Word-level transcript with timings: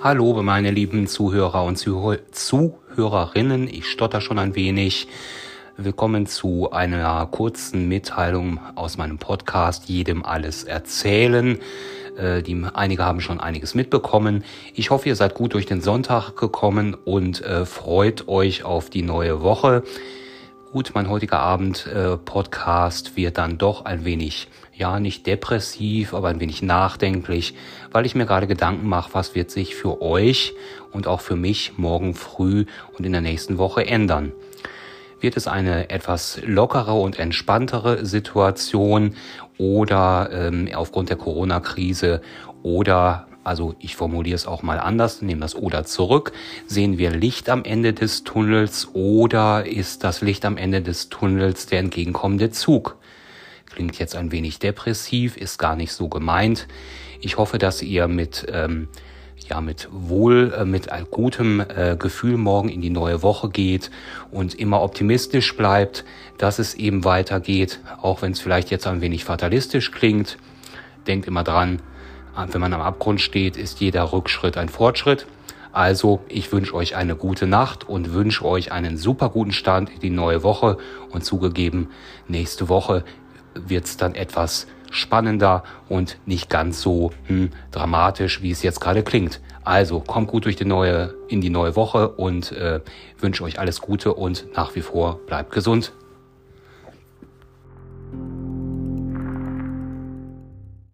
Hallo, 0.00 0.40
meine 0.44 0.70
lieben 0.70 1.08
Zuhörer 1.08 1.64
und 1.64 1.76
Zuhörerinnen. 1.76 3.66
Ich 3.66 3.86
stotter 3.86 4.20
schon 4.20 4.38
ein 4.38 4.54
wenig. 4.54 5.08
Willkommen 5.76 6.26
zu 6.26 6.70
einer 6.70 7.26
kurzen 7.26 7.88
Mitteilung 7.88 8.60
aus 8.76 8.96
meinem 8.96 9.18
Podcast 9.18 9.88
Jedem 9.88 10.24
alles 10.24 10.62
erzählen. 10.62 11.58
Äh, 12.16 12.42
die, 12.44 12.64
einige 12.74 13.04
haben 13.04 13.20
schon 13.20 13.40
einiges 13.40 13.74
mitbekommen. 13.74 14.44
Ich 14.72 14.90
hoffe, 14.90 15.08
ihr 15.08 15.16
seid 15.16 15.34
gut 15.34 15.54
durch 15.54 15.66
den 15.66 15.80
Sonntag 15.80 16.36
gekommen 16.36 16.94
und 16.94 17.40
äh, 17.40 17.66
freut 17.66 18.28
euch 18.28 18.62
auf 18.62 18.90
die 18.90 19.02
neue 19.02 19.42
Woche. 19.42 19.82
Gut, 20.70 20.90
mein 20.94 21.08
heutiger 21.08 21.38
Abend-Podcast 21.38 23.12
äh, 23.12 23.16
wird 23.16 23.38
dann 23.38 23.56
doch 23.56 23.86
ein 23.86 24.04
wenig, 24.04 24.48
ja, 24.74 25.00
nicht 25.00 25.26
depressiv, 25.26 26.12
aber 26.12 26.28
ein 26.28 26.40
wenig 26.40 26.60
nachdenklich, 26.60 27.54
weil 27.90 28.04
ich 28.04 28.14
mir 28.14 28.26
gerade 28.26 28.46
Gedanken 28.46 28.86
mache, 28.86 29.14
was 29.14 29.34
wird 29.34 29.50
sich 29.50 29.74
für 29.74 30.02
euch 30.02 30.52
und 30.92 31.06
auch 31.06 31.22
für 31.22 31.36
mich 31.36 31.78
morgen 31.78 32.12
früh 32.12 32.66
und 32.98 33.06
in 33.06 33.12
der 33.12 33.22
nächsten 33.22 33.56
Woche 33.56 33.86
ändern. 33.86 34.32
Wird 35.20 35.38
es 35.38 35.48
eine 35.48 35.88
etwas 35.88 36.38
lockere 36.44 36.92
und 36.92 37.18
entspanntere 37.18 38.04
Situation 38.04 39.14
oder 39.56 40.28
ähm, 40.30 40.68
aufgrund 40.74 41.08
der 41.08 41.16
Corona-Krise 41.16 42.20
oder 42.62 43.27
also 43.48 43.74
ich 43.78 43.96
formuliere 43.96 44.36
es 44.36 44.46
auch 44.46 44.62
mal 44.62 44.78
anders, 44.78 45.22
nehme 45.22 45.40
das 45.40 45.56
oder 45.56 45.84
zurück. 45.84 46.32
Sehen 46.66 46.98
wir 46.98 47.10
Licht 47.10 47.48
am 47.48 47.64
Ende 47.64 47.94
des 47.94 48.22
Tunnels 48.22 48.88
oder 48.92 49.66
ist 49.66 50.04
das 50.04 50.20
Licht 50.20 50.44
am 50.44 50.56
Ende 50.56 50.82
des 50.82 51.08
Tunnels 51.08 51.66
der 51.66 51.80
entgegenkommende 51.80 52.50
Zug? 52.50 52.96
Klingt 53.66 53.98
jetzt 53.98 54.14
ein 54.14 54.32
wenig 54.32 54.58
depressiv, 54.58 55.36
ist 55.36 55.58
gar 55.58 55.76
nicht 55.76 55.92
so 55.92 56.08
gemeint. 56.08 56.68
Ich 57.20 57.38
hoffe, 57.38 57.58
dass 57.58 57.82
ihr 57.82 58.06
mit 58.06 58.46
ähm, 58.52 58.88
ja 59.48 59.60
mit 59.60 59.88
wohl, 59.90 60.52
äh, 60.52 60.64
mit 60.64 60.88
gutem 61.10 61.60
äh, 61.60 61.96
Gefühl 61.98 62.36
morgen 62.36 62.68
in 62.68 62.80
die 62.80 62.90
neue 62.90 63.22
Woche 63.22 63.48
geht 63.48 63.90
und 64.30 64.54
immer 64.54 64.82
optimistisch 64.82 65.56
bleibt, 65.56 66.04
dass 66.36 66.58
es 66.58 66.74
eben 66.74 67.04
weitergeht, 67.04 67.80
auch 68.02 68.20
wenn 68.20 68.32
es 68.32 68.40
vielleicht 68.40 68.70
jetzt 68.70 68.86
ein 68.86 69.00
wenig 69.00 69.24
fatalistisch 69.24 69.90
klingt. 69.90 70.36
Denkt 71.06 71.26
immer 71.26 71.44
dran, 71.44 71.80
wenn 72.46 72.60
man 72.60 72.72
am 72.72 72.80
Abgrund 72.80 73.20
steht, 73.20 73.56
ist 73.56 73.80
jeder 73.80 74.12
Rückschritt 74.12 74.56
ein 74.56 74.68
Fortschritt. 74.68 75.26
Also, 75.72 76.20
ich 76.28 76.50
wünsche 76.52 76.74
euch 76.74 76.96
eine 76.96 77.14
gute 77.16 77.46
Nacht 77.46 77.88
und 77.88 78.12
wünsche 78.14 78.44
euch 78.44 78.72
einen 78.72 78.96
super 78.96 79.28
guten 79.28 79.52
Start 79.52 79.90
in 79.90 80.00
die 80.00 80.10
neue 80.10 80.42
Woche. 80.42 80.78
Und 81.10 81.24
zugegeben, 81.24 81.90
nächste 82.26 82.68
Woche 82.68 83.04
wird's 83.54 83.96
dann 83.96 84.14
etwas 84.14 84.66
spannender 84.90 85.64
und 85.88 86.18
nicht 86.26 86.48
ganz 86.48 86.80
so 86.80 87.10
hm, 87.26 87.50
dramatisch, 87.70 88.42
wie 88.42 88.50
es 88.50 88.62
jetzt 88.62 88.80
gerade 88.80 89.02
klingt. 89.02 89.40
Also 89.64 90.00
kommt 90.00 90.28
gut 90.28 90.46
durch 90.46 90.56
die 90.56 90.64
neue, 90.64 91.14
in 91.28 91.40
die 91.40 91.50
neue 91.50 91.76
Woche 91.76 92.08
und 92.08 92.52
äh, 92.52 92.80
wünsche 93.18 93.44
euch 93.44 93.58
alles 93.58 93.80
Gute 93.80 94.14
und 94.14 94.46
nach 94.54 94.74
wie 94.74 94.80
vor 94.80 95.18
bleibt 95.26 95.52
gesund. 95.52 95.92